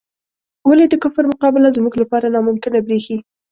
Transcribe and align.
ولې 0.69 0.85
د 0.89 0.95
کفر 1.03 1.23
مقابله 1.33 1.69
زموږ 1.77 1.93
لپاره 2.01 2.31
ناممکنه 2.35 2.77
بریښي؟ 2.85 3.17